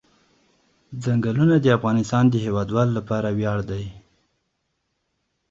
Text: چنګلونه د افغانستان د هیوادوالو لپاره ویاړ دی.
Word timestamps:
چنګلونه 1.03 1.55
د 1.61 1.65
افغانستان 1.77 2.23
د 2.29 2.35
هیوادوالو 2.45 2.91
لپاره 2.99 3.29
ویاړ 3.37 3.59
دی. 3.69 3.85